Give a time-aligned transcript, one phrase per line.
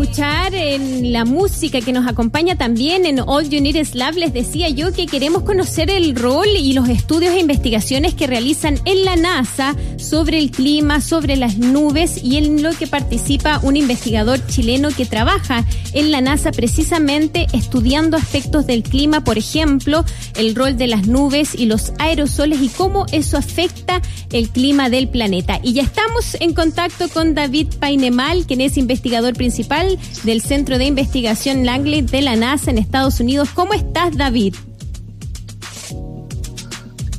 [0.00, 4.32] escuchar en la música que nos acompaña también en All You Need Is Love, les
[4.32, 9.04] decía yo que queremos conocer el rol y los estudios e investigaciones que realizan en
[9.04, 14.38] la NASA sobre el clima, sobre las nubes y en lo que participa un investigador
[14.46, 15.64] chileno que trabaja
[15.94, 20.04] en la NASA precisamente estudiando aspectos del clima, por ejemplo,
[20.36, 25.08] el rol de las nubes y los aerosoles y cómo eso afecta el clima del
[25.08, 25.58] planeta.
[25.64, 29.87] Y ya estamos en contacto con David Painemal, quien es investigador principal
[30.24, 33.50] del Centro de Investigación Langley de la NASA en Estados Unidos.
[33.54, 34.54] ¿Cómo estás, David?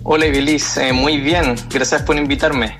[0.03, 0.77] Hola, Ibeliz.
[0.77, 1.55] Eh, muy bien.
[1.69, 2.75] Gracias por invitarme.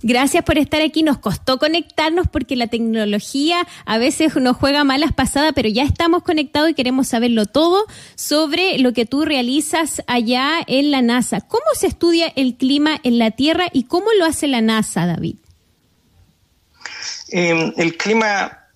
[0.00, 1.02] Gracias por estar aquí.
[1.02, 6.22] Nos costó conectarnos porque la tecnología a veces nos juega malas pasadas, pero ya estamos
[6.22, 7.84] conectados y queremos saberlo todo
[8.14, 11.40] sobre lo que tú realizas allá en la NASA.
[11.40, 15.36] ¿Cómo se estudia el clima en la Tierra y cómo lo hace la NASA, David?
[17.30, 18.67] Em, el clima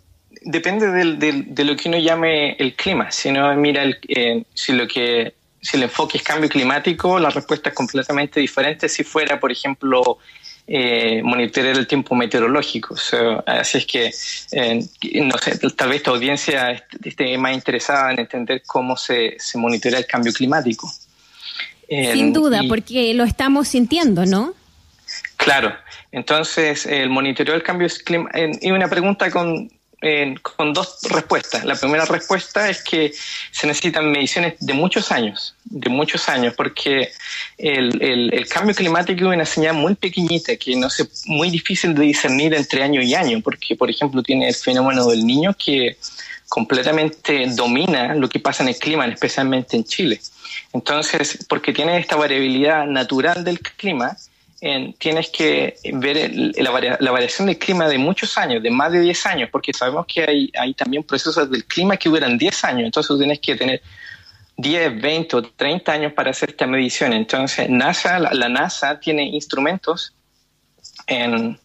[0.44, 3.10] depende de lo que uno llame el clima.
[3.10, 7.30] Si uno mira el, eh, si lo que si el enfoque es cambio climático, la
[7.30, 8.88] respuesta es completamente diferente.
[8.88, 10.18] Si fuera, por ejemplo,
[10.66, 12.96] eh, monitorear el tiempo meteorológico.
[13.46, 14.12] así es que,
[14.52, 14.84] eh,
[15.22, 20.00] no sé, tal vez tu audiencia esté más interesada en entender cómo se, se monitorea
[20.00, 20.92] el cambio climático.
[21.88, 24.54] Sin duda, porque lo estamos sintiendo, ¿no?
[25.36, 25.74] Claro.
[26.10, 29.70] Entonces, el monitoreo del cambio climático, y una pregunta con
[30.42, 31.64] con dos respuestas.
[31.64, 33.12] La primera respuesta es que
[33.52, 37.12] se necesitan mediciones de muchos años, de muchos años, porque
[37.56, 42.02] el, el, cambio climático es una señal muy pequeñita que no es muy difícil de
[42.02, 45.96] discernir entre año y año, porque, por ejemplo, tiene el fenómeno del niño que
[46.48, 50.20] completamente domina lo que pasa en el clima, especialmente en Chile.
[50.72, 54.16] Entonces, porque tiene esta variabilidad natural del clima,
[54.98, 59.48] tienes que ver la, variación del clima de muchos años, de más de 10 años,
[59.50, 63.56] porque sabemos que hay, también procesos del clima que duran 10 años, entonces tienes que
[63.56, 63.82] tener
[64.56, 67.12] 10, 20 o 30 años para hacer esta medición.
[67.12, 70.14] Entonces, NASA, la, NASA tiene instrumentos
[71.08, 71.58] en,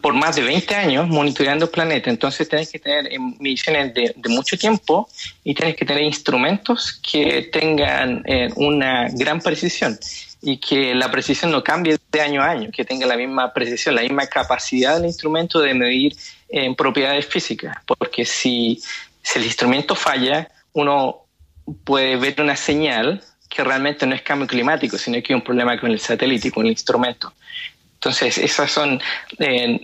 [0.00, 2.08] por más de 20 años monitoreando el planeta.
[2.08, 5.06] Entonces, tienes que tener mediciones de, mucho tiempo
[5.42, 9.98] y tienes que tener instrumentos que tengan eh, una gran precisión
[10.46, 13.94] y que la precisión no cambie de año a año, que tenga la misma precisión,
[13.94, 16.14] la misma capacidad del instrumento de medir
[16.50, 18.78] en propiedades físicas, porque si,
[19.34, 21.22] el instrumento falla, uno
[21.84, 25.80] puede ver una señal que realmente no es cambio climático, sino que hay un problema
[25.80, 27.32] con el satélite con el instrumento.
[27.94, 29.00] Entonces, esos son
[29.38, 29.80] eh,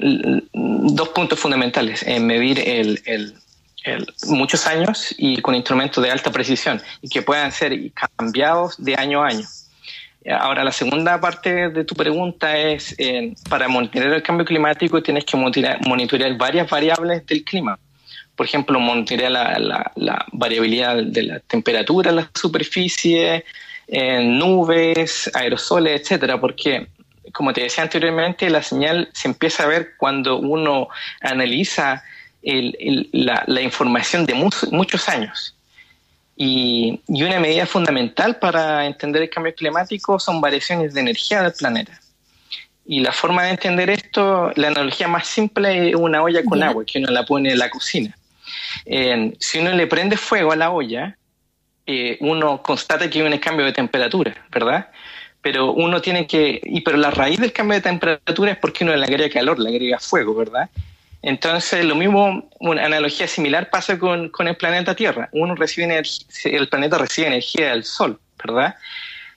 [0.52, 3.34] dos puntos fundamentales, en medir el,
[4.26, 7.72] muchos años y con instrumentos de alta precisión y que puedan ser
[8.16, 9.46] cambiados de año a año.
[10.38, 15.24] Ahora, la segunda parte de tu pregunta es, eh, para monitorear el cambio climático tienes
[15.24, 17.78] que monitorear, varias variables del clima.
[18.36, 23.44] Por ejemplo, monitorear la, variabilidad de la temperatura en la superficie,
[23.86, 26.88] en nubes, aerosoles, etcétera, porque,
[27.32, 30.88] como te decía anteriormente, la señal se empieza a ver cuando uno
[31.20, 32.02] analiza
[32.42, 35.54] la, información de muchos años.
[36.42, 42.00] Y, una medida fundamental para entender el cambio climático son variaciones de energía del planeta.
[42.86, 46.82] Y la forma de entender esto, la analogía más simple es una olla con agua
[46.86, 48.16] que uno la pone en la cocina.
[49.38, 51.14] si uno le prende fuego a la olla,
[51.84, 54.88] eh, uno constata que hay un cambio de temperatura, ¿verdad?
[55.42, 58.96] Pero uno tiene que, y pero la raíz del cambio de temperatura es porque uno
[58.96, 60.70] le agrega calor, le agrega fuego, ¿verdad?
[61.22, 65.28] Entonces, lo mismo, una analogía similar pasa con, el planeta Tierra.
[65.32, 66.02] Uno recibe
[66.44, 68.76] el planeta recibe energía del Sol, ¿verdad?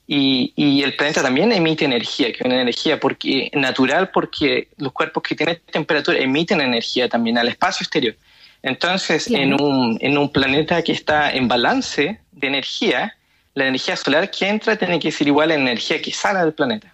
[0.07, 5.23] Y, el planeta también emite energía, que es una energía porque, natural porque los cuerpos
[5.23, 8.15] que tienen temperatura emiten energía también al espacio exterior.
[8.61, 13.15] Entonces, en, un, en un planeta que está en balance de energía,
[13.55, 16.53] la energía solar que entra tiene que ser igual a la energía que sale del
[16.53, 16.93] planeta.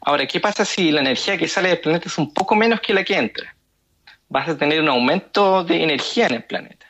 [0.00, 2.94] Ahora, ¿qué pasa si la energía que sale del planeta es un poco menos que
[2.94, 3.54] la que entra?
[4.28, 6.86] Vas a tener un aumento de energía en el planeta.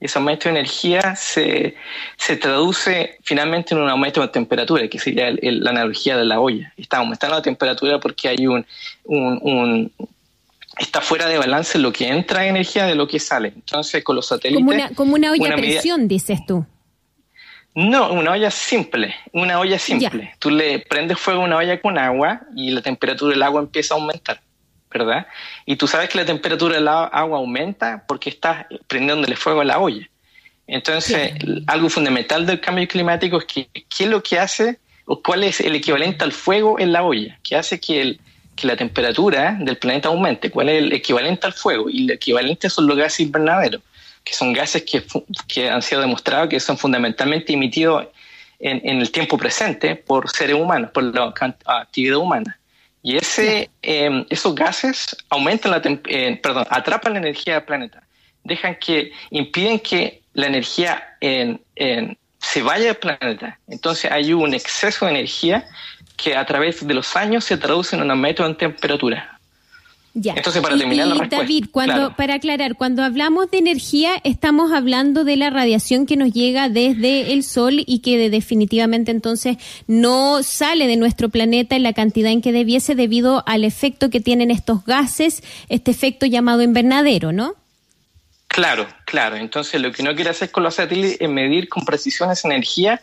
[0.00, 1.74] Y ese aumento de energía se,
[2.16, 6.72] se traduce finalmente en un aumento de temperatura, que sería la analogía de la olla.
[6.76, 8.64] Está aumentando la temperatura porque hay un,
[9.04, 9.92] un,
[10.78, 13.48] está fuera de balance lo que entra en energía de lo que sale.
[13.48, 14.64] Entonces, con los satélites...
[14.64, 16.64] Como una, como una olla a presión, dices tú.
[17.74, 20.34] No, una olla simple, una olla simple.
[20.38, 23.94] Tú le prendes fuego a una olla con agua y la temperatura del agua empieza
[23.94, 24.40] a aumentar.
[24.90, 25.26] ¿Verdad?
[25.66, 29.78] Y tú sabes que la temperatura del agua aumenta porque estás prendiéndole fuego a la
[29.78, 30.08] olla.
[30.66, 31.32] Entonces,
[31.66, 35.60] algo fundamental del cambio climático es que qué es lo que hace o cuál es
[35.60, 38.20] el equivalente al fuego en la olla, que hace que, el,
[38.54, 40.50] que la temperatura del planeta aumente.
[40.50, 41.88] ¿Cuál es el equivalente al fuego?
[41.88, 43.80] Y el equivalente son los gases invernaderos,
[44.22, 45.02] que son gases que,
[45.46, 48.08] que han sido demostrados que son fundamentalmente emitidos
[48.58, 51.32] en, el tiempo presente por seres humanos, por la
[51.64, 52.57] actividad humana.
[53.08, 58.02] Y ese, em, esos gases aumentan la eh, perdón, atrapan la energía del planeta,
[58.44, 61.58] dejan que, impiden que la energía en,
[62.38, 63.58] se vaya del planeta.
[63.66, 65.66] Entonces hay un exceso de energía
[66.18, 69.37] que a través de los años se traduce en un aumento en temperatura.
[70.14, 71.36] Entonces, para terminar la respuesta.
[71.38, 76.32] David, cuando, para aclarar, cuando hablamos de energía, estamos hablando de la radiación que nos
[76.32, 81.92] llega desde el Sol y que definitivamente entonces no sale de nuestro planeta en la
[81.92, 87.32] cantidad en que debiese debido al efecto que tienen estos gases, este efecto llamado invernadero,
[87.32, 87.54] ¿no?
[88.48, 89.36] Claro, claro.
[89.36, 93.00] Entonces, lo que no quiere hacer con los satélites es medir con precisión esa energía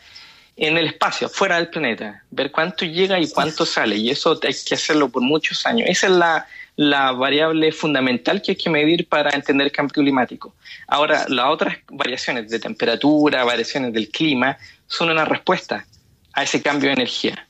[0.58, 3.98] en el espacio, fuera del planeta, ver cuánto llega y cuánto sale.
[3.98, 5.88] Y eso hay que hacerlo por muchos años.
[5.90, 10.56] Esa es la la variable fundamental que hay que medir para entender el cambio climático.
[10.88, 14.58] Ahora, las otras variaciones de temperatura, variaciones del clima,
[14.88, 15.86] son una respuesta
[16.34, 17.48] a ese cambio de energía.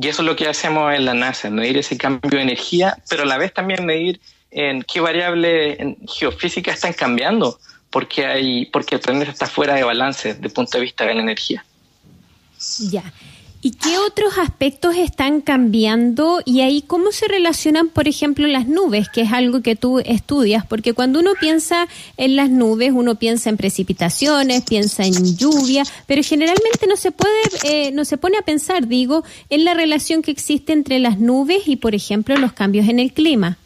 [0.00, 3.24] Y eso es lo que hacemos en la NASA, medir ese cambio de energía, pero
[3.24, 4.20] a la vez también medir
[4.52, 7.58] en qué variables geofísicas están cambiando,
[7.90, 11.14] porque, hay, porque el planeta está fuera de balance desde el punto de vista de
[11.14, 11.64] la energía.
[12.90, 13.02] Ya.
[13.60, 16.40] ¿Y qué otros aspectos están cambiando?
[16.44, 20.64] Y ahí, ¿cómo se relacionan, por ejemplo, las nubes, que es algo que tú estudias?
[20.64, 26.22] Porque cuando uno piensa en las nubes, uno piensa en precipitaciones, piensa en lluvia, pero
[26.22, 27.32] generalmente no se puede,
[27.64, 31.66] eh, no se pone a pensar, digo, en la relación que existe entre las nubes
[31.66, 33.58] y, por ejemplo, los cambios en el clima.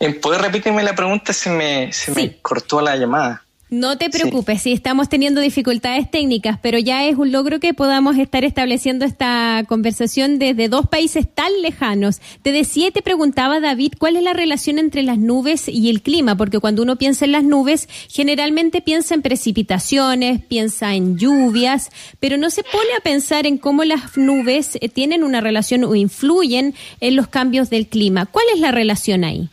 [0.00, 1.34] Eh, ¿Puedes repetirme la pregunta?
[1.34, 3.44] Se me, se me cortó la llamada.
[3.70, 4.72] No te preocupes, sí.
[4.72, 10.38] estamos teniendo dificultades técnicas, pero ya es un logro que podamos estar estableciendo esta conversación
[10.38, 12.20] desde dos países tan lejanos.
[12.40, 16.34] Te decía te preguntaba, David, ¿cuál es la relación entre las nubes y el clima?
[16.34, 21.90] Porque cuando uno piensa en las nubes, generalmente piensa en precipitaciones, piensa en lluvias,
[22.20, 25.94] pero no se pone a pensar en cómo las nubes eh, tienen una relación o
[25.94, 28.24] influyen en los cambios del clima.
[28.24, 29.50] ¿Cuál es la relación ahí?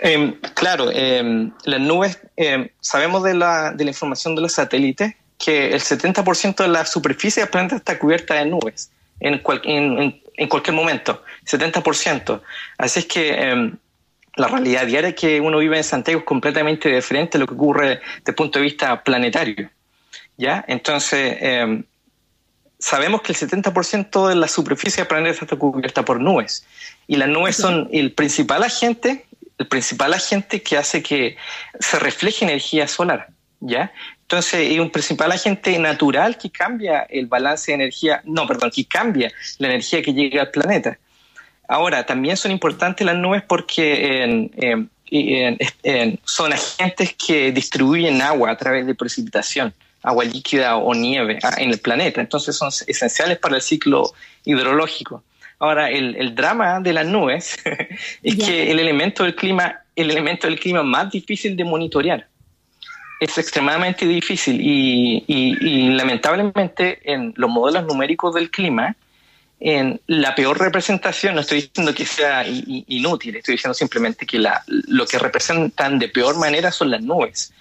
[0.00, 5.14] Em, claro, em, las nubes, em, sabemos de la, de la información de los satélites
[5.38, 8.90] que el 70% de la superficie del planeta está cubierta de nubes
[9.20, 9.42] en,
[10.36, 12.40] en, cualquier momento, 70%.
[12.78, 13.72] Así es que
[14.36, 17.88] la realidad diaria que uno vive en Santiago es completamente diferente a lo que ocurre
[17.88, 19.70] desde el punto de vista planetario.
[20.36, 20.64] ¿ya?
[20.66, 21.38] Entonces,
[22.78, 26.66] sabemos que el 70% de la superficie del planeta está cubierta por nubes.
[27.06, 29.26] Y las nubes son el principal agente
[29.58, 31.36] el principal agente que hace que
[31.78, 33.28] se refleje energía solar,
[33.60, 33.92] ¿ya?
[34.22, 38.86] Entonces, es un principal agente natural que cambia el balance de energía, no, perdón, que
[38.86, 40.98] cambia la energía que llega al planeta.
[41.68, 44.50] Ahora, también son importantes las nubes porque
[46.24, 51.70] son agentes que distribuyen agua a través de precipitación, agua líquida o nieve ah, en
[51.70, 52.20] el planeta.
[52.20, 54.14] Entonces, son esenciales para el ciclo
[54.44, 55.22] hidrológico.
[55.64, 57.56] Ahora, el, drama de las nubes
[58.22, 62.28] es que el elemento del clima, el elemento del clima más difícil de monitorear.
[63.18, 68.94] Es extremadamente difícil y, lamentablemente en los modelos numéricos del clima,
[69.58, 74.38] en la peor representación, no estoy diciendo que sea inútil, estoy diciendo simplemente que
[74.68, 77.54] lo que representan de peor manera son las nubes.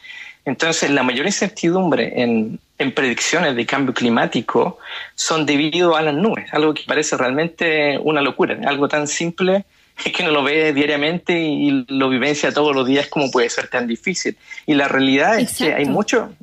[0.46, 2.60] Entonces, la mayor incertidumbre en,
[2.96, 4.78] predicciones de cambio climático
[5.16, 9.64] son debido a las nubes, algo que parece realmente una locura, algo tan simple
[9.96, 13.88] que uno lo ve diariamente y lo vivencia todos los días como puede ser tan
[13.88, 14.36] difícil.
[14.66, 16.34] Y la realidad es que hay mucho,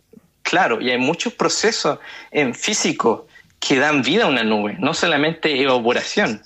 [0.42, 1.98] claro, y hay muchos procesos
[2.30, 3.26] en físico
[3.58, 6.42] que dan vida a una nube, no solamente evaporación,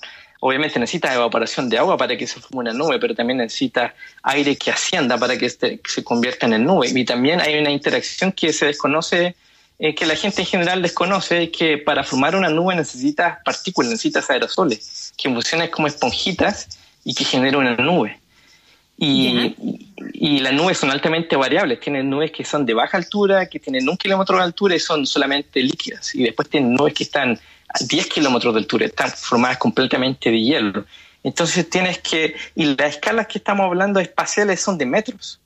[0.47, 4.55] obviamente necesita evaporación de agua para que se forme una nube, pero también necesita aire
[4.55, 6.87] que ascienda para que, este, se convierta en nube.
[6.93, 9.35] Y también hay una interacción que se desconoce,
[9.79, 14.29] eh, que la gente en general desconoce, que para formar una nube necesitas partículas, necesitas
[14.29, 18.19] aerosoles, que funcionan como esponjitas y que generan una nube.
[18.97, 19.55] Y,
[20.13, 21.79] y, las nubes son altamente variables.
[21.79, 25.07] Tienen nubes que son de baja altura, que tienen un kilómetro de altura y son
[25.07, 26.13] solamente líquidas.
[26.13, 27.39] Y después tienen nubes que están
[27.79, 30.85] 10 kilómetros de altura, están formadas completamente de hielo.
[31.23, 35.39] Entonces tienes que, y las escalas que estamos hablando espaciales son de metros.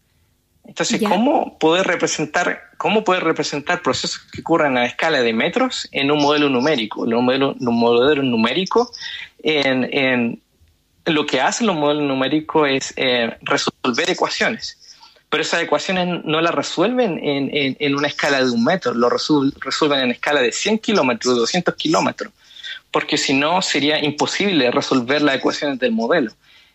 [0.65, 6.11] Entonces, ¿cómo poder representar, cómo poder representar procesos que ocurren a escala de metros en
[6.11, 7.05] un modelo numérico?
[7.05, 8.91] En un modelo, un modelo numérico,
[9.41, 10.41] en,
[11.05, 14.77] lo que hacen los modelos numéricos es eh, resolver ecuaciones
[15.29, 20.11] pero esas ecuaciones no las resuelven en, una escala de un metro, lo resuelven en
[20.11, 22.33] escala de 100 kilómetros, 200 kilómetros,
[22.89, 26.31] porque si no sería imposible resolver las ecuaciones del modelo.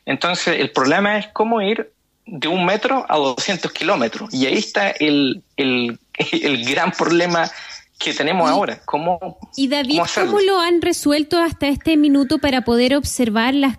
[0.06, 1.90] Entonces, el problema es cómo ir
[2.26, 4.32] de un metro a 200 kilómetros.
[4.32, 5.99] Y ahí está el, el,
[6.32, 7.50] el gran problema
[7.98, 8.80] que tenemos ahora.
[8.84, 13.78] ¿Cómo, y David, ¿cómo, lo han resuelto hasta este minuto para poder observar las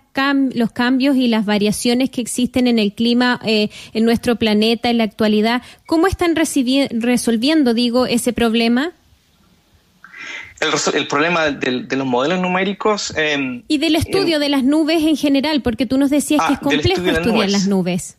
[0.54, 4.98] los cambios y las variaciones que existen en el clima eh, en nuestro planeta en
[4.98, 5.62] la actualidad?
[5.84, 8.92] ¿Cómo están resolviendo, digo, ese problema?
[10.94, 13.12] El, problema de, los modelos numéricos.
[13.14, 16.52] Em, y del estudio em, de las nubes en general, porque tú nos decías que
[16.52, 18.16] ah, es complejo estudiar las nubes.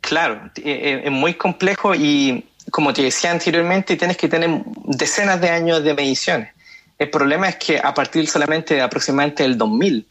[0.00, 5.40] Claro, eh, eh, es muy complejo y como te decía anteriormente, tienes que tener decenas
[5.40, 6.52] de años de mediciones.
[6.98, 10.06] El problema es que a partir solamente de aproximadamente el 2000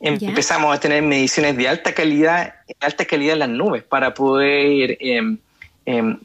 [0.00, 5.38] empezamos a tener mediciones de alta calidad, alta calidad en las nubes para poder em,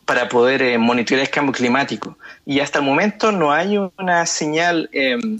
[0.05, 2.17] para poder eh, monitorear el cambio climático.
[2.45, 5.37] Y hasta el momento no hay una señal em,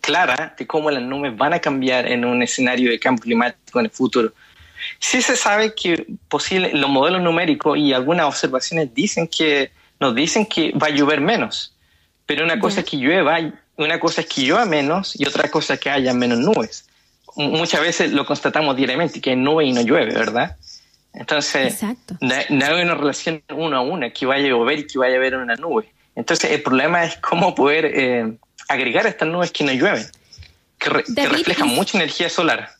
[0.00, 3.86] clara de cómo las nubes van a cambiar en un escenario de cambio climático en
[3.86, 4.32] el futuro.
[4.98, 10.46] Sí se sabe que posible, los modelos numéricos y algunas observaciones dicen que nos dicen
[10.46, 11.74] que va a llover menos,
[12.26, 13.38] pero una cosa es que llueva,
[13.76, 16.86] una cosa es que llueva menos y otra cosa es que haya menos nubes.
[17.36, 20.56] Muchas veces lo constatamos diariamente, que hay nube y no llueve, ¿verdad?
[21.12, 21.82] Entonces,
[22.20, 25.18] no, hay una relación uno a una, que vaya a llover y que vaya a
[25.18, 25.92] haber una nube.
[26.14, 30.06] Entonces, el problema es cómo poder eh, agregar estas nubes que no llueven,
[30.78, 32.70] que, que reflejan mucha energía solar.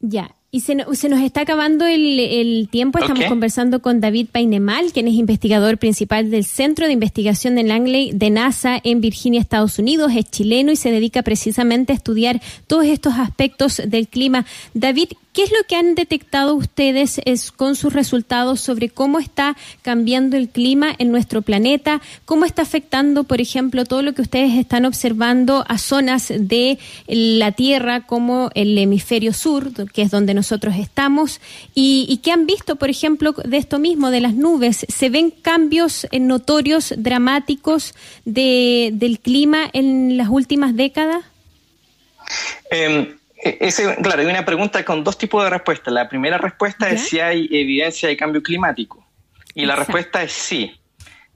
[0.00, 2.98] Ya, y se, se, nos está acabando el, tiempo.
[2.98, 8.10] Estamos conversando con David Painemal, quien es investigador principal del Centro de Investigación de Langley
[8.12, 10.12] de NASA en Virginia, Estados Unidos.
[10.16, 14.44] Es chileno y se dedica precisamente a estudiar todos estos aspectos del clima.
[14.74, 19.56] David, ¿Qué es lo que han detectado ustedes es, con sus resultados sobre cómo está
[19.82, 22.00] cambiando el clima en nuestro planeta?
[22.24, 27.52] ¿Cómo está afectando, por ejemplo, todo lo que ustedes están observando a zonas de la
[27.52, 31.40] Tierra como el hemisferio sur, que es donde nosotros estamos?
[31.76, 34.84] ¿Y, qué han visto, por ejemplo, de esto mismo, de las nubes?
[34.88, 37.94] ¿Se ven cambios notorios, dramáticos
[38.24, 41.24] de, del clima en las últimas décadas?
[42.70, 45.92] Em, e-, claro, hay una pregunta con dos tipos de respuestas.
[45.92, 49.04] La primera respuesta es si hay evidencia de cambio climático.
[49.54, 50.72] Y la respuesta es sí.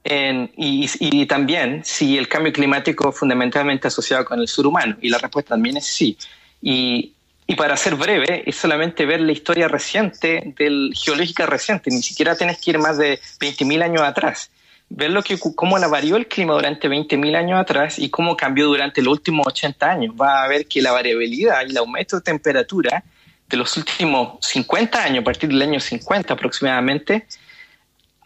[0.04, 4.96] y, también si el cambio climático es fundamentalmente asociado con el sur humano.
[5.00, 6.16] Y la respuesta también es sí.
[6.60, 7.12] Y,
[7.56, 11.90] para ser breve, es solamente ver la historia reciente, del, geológica reciente.
[11.90, 14.50] Ni siquiera tienes que ir más de 20.000 años atrás
[14.88, 18.66] ver lo que, cómo la varió el clima durante 20.000 años atrás y cómo cambió
[18.66, 20.14] durante los últimos 80 años.
[20.20, 23.04] Va a ver que la variabilidad y el aumento de temperatura
[23.48, 27.26] de los últimos 50 años, a partir del año 50 aproximadamente,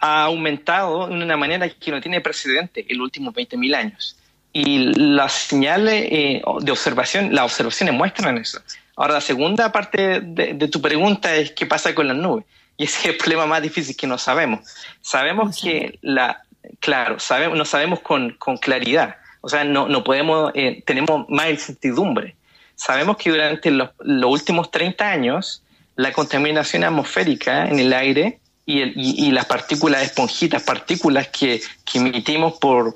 [0.01, 4.17] ha aumentado de una manera que no tiene precedente en los últimos 20.000 años.
[4.53, 8.61] Y las señales eh, de observación, las observaciones muestran eso.
[8.97, 12.45] Ahora, la segunda parte de, de tu pregunta es qué pasa con las nubes.
[12.77, 14.61] Y ese es el problema más difícil que no sabemos.
[15.01, 16.45] Sabemos que la,
[16.81, 17.17] claro,
[17.55, 19.17] no sabemos con, con claridad.
[19.41, 22.35] O sea, no, no podemos, eh, tenemos más incertidumbre.
[22.75, 25.63] Sabemos que durante los, los, últimos 30 años,
[25.97, 31.99] la contaminación atmosférica en el aire y, el, y, las partículas esponjitas, partículas que, que
[31.99, 32.95] emitimos por,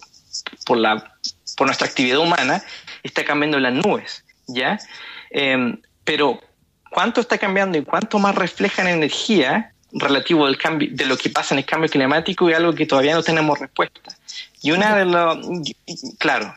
[0.66, 1.14] por, la,
[1.56, 2.62] por nuestra actividad humana,
[3.02, 4.78] está cambiando las nubes, ¿ya?
[5.30, 6.40] Eh, pero
[6.90, 11.54] cuánto está cambiando y cuánto más reflejan energía relativo del cambio, de lo que pasa
[11.54, 14.16] en el cambio climático y algo que todavía no tenemos respuesta.
[14.62, 15.38] Y una de los,
[16.18, 16.54] claro,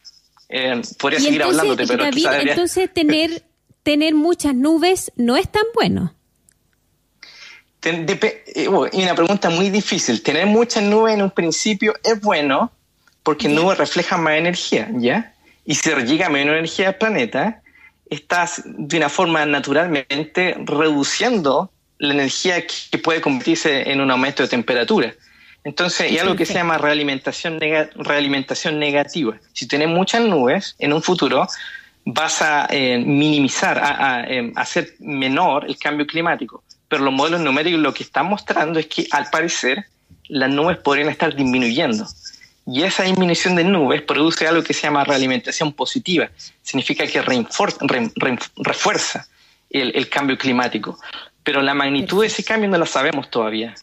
[0.49, 3.43] eh, podría seguir hablándote, pero David, entonces tener
[3.85, 6.15] tener muchas nubes no es tan bueno.
[7.83, 10.23] Eh, y una pregunta muy difícil.
[10.23, 12.71] Tener muchas nubes en un principio es bueno
[13.21, 15.33] porque nubes reflejan más energía, ¿ya?
[15.65, 17.61] Y si llega menos energía al planeta,
[18.09, 24.49] estás de una forma naturalmente reduciendo la energía que puede convertirse en un aumento de
[24.49, 25.13] temperatura.
[25.63, 27.59] Entonces, hay algo que se llama realimentación,
[27.95, 29.35] realimentación negativa.
[29.53, 31.47] Si tienes muchas nubes, en un futuro
[32.05, 36.63] vas a eh, minimizar, a, em, hacer menor el cambio climático.
[36.87, 39.85] Pero los modelos numéricos lo que están mostrando es que, al parecer,
[40.27, 42.05] las nubes podrían estar disminuyendo.
[42.67, 46.29] Y esa disminución de nubes produce algo que se llama realimentación positiva.
[46.61, 47.23] Significa que
[48.57, 49.27] refuerza
[49.69, 50.99] el, cambio climático
[51.45, 53.75] pero la magnitud de ese cambio no la sabemos todavía.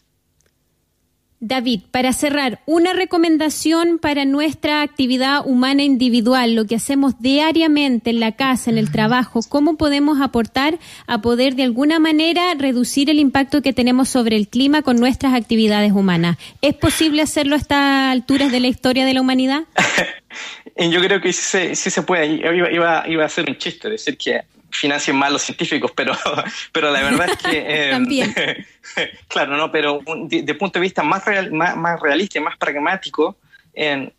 [1.45, 8.21] David, para cerrar, una recomendación para nuestra actividad humana individual, lo que hacemos diariamente en
[8.21, 13.19] la casa, en el trabajo, ¿cómo podemos aportar a poder de alguna manera reducir el
[13.19, 16.37] impacto que tenemos sobre el clima con nuestras actividades humanas?
[16.61, 19.63] ¿Es posible hacerlo a estas alturas de la historia de la humanidad?
[20.77, 22.27] yo creo que sí, se puede.
[22.55, 24.43] Iba, iba, iba a ser un chiste, decir que
[24.73, 26.13] financien más los científicos, pero,
[26.71, 27.65] pero la verdad es que...
[27.67, 28.35] Eh, También.
[29.27, 33.37] claro, no, pero de, punto de vista más, real, más, más, realista y más pragmático,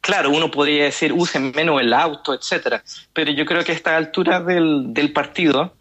[0.00, 2.82] claro, uno podría decir usen menos el auto, etcétera,
[3.12, 5.74] pero yo creo que a esta altura del, del partido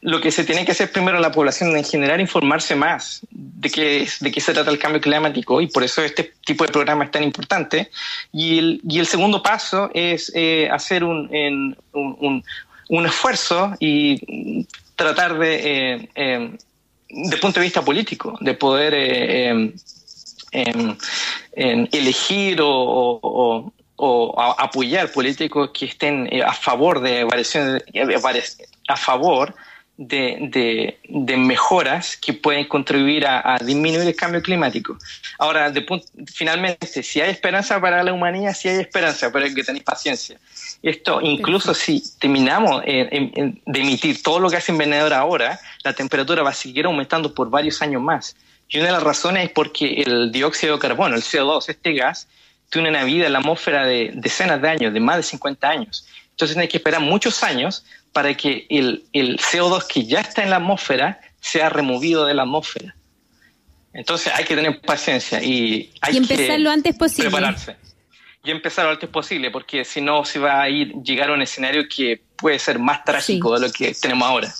[0.00, 4.08] lo que se tiene que hacer primero la población en general informarse más de qué,
[4.20, 7.10] de qué se trata el cambio climático y por eso este tipo de programa es
[7.10, 7.90] tan importante.
[8.32, 11.28] Y el, y el segundo paso es eh, hacer un,
[11.92, 12.44] un, un,
[13.06, 14.66] esfuerzo y
[14.96, 16.56] tratar de, eh, eh,
[17.08, 18.94] de punto de vista político, de poder
[21.92, 23.72] elegir o,
[24.58, 27.82] apoyar políticos que estén a favor de variaciones,
[28.88, 29.54] a favor
[29.98, 34.96] de, de, mejoras que pueden contribuir a, disminuir el cambio climático.
[35.38, 35.84] Ahora, de
[36.26, 40.38] finalmente, si hay esperanza para la humanidad, si hay esperanza, pero hay que tener paciencia.
[40.82, 46.50] Esto, incluso si terminamos de emitir todo lo que hace envenenador ahora, la temperatura va
[46.50, 48.36] a seguir aumentando por varios años más.
[48.68, 52.28] Y una de las razones es porque el dióxido de carbono, el CO2, este gas,
[52.70, 56.06] tiene una vida en la atmósfera de decenas de años, de más de 50 años.
[56.38, 60.50] Entonces hay que esperar muchos años para que el, el CO2 que ya está en
[60.50, 62.94] la atmósfera sea removido de la atmósfera.
[63.92, 67.30] Entonces hay que tener paciencia y hay y empezar lo antes posible.
[67.30, 67.76] Prepararse.
[68.44, 71.42] Y empezar lo antes posible, porque si no se va a ir llegar a un
[71.42, 74.54] escenario que puede ser más trágico de lo que tenemos ahora.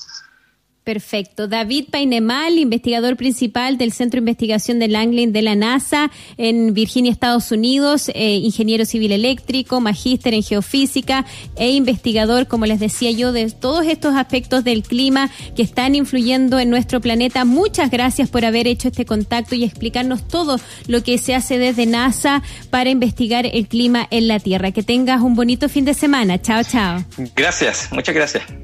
[0.88, 1.49] Perfecto.
[1.49, 7.12] David Painemal, investigador principal del Centro de Investigación de Langland de la NASA en Virginia,
[7.12, 11.26] Estados Unidos, eh, ingeniero civil eléctrico, magíster en geofísica
[11.57, 16.59] e investigador, como les decía yo, de todos estos aspectos del clima que están influyendo
[16.59, 17.45] en nuestro planeta.
[17.45, 21.85] Muchas gracias por haber hecho este contacto y explicarnos todo lo que se hace desde
[21.85, 24.73] NASA para investigar el clima en la Tierra.
[24.73, 26.40] Que tengas un bonito fin de semana.
[26.40, 27.04] Chao, chao.
[27.37, 28.42] Gracias, muchas gracias.